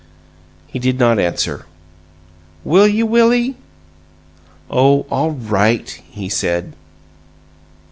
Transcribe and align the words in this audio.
He 0.65 0.79
did 0.79 0.97
not 0.97 1.19
answer. 1.19 1.67
"Will 2.63 2.87
you, 2.87 3.05
Willie?" 3.05 3.55
"Oh, 4.67 5.03
all 5.11 5.29
RIGHT!" 5.29 6.01
he 6.09 6.27
said. 6.27 6.73